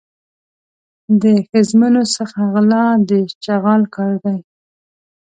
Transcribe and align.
له 1.19 1.31
ښځمنو 1.49 2.03
څخه 2.15 2.39
غلا 2.53 2.85
د 3.09 3.11
چغال 3.43 3.81
کار 3.95 4.13
دی. 4.25 4.37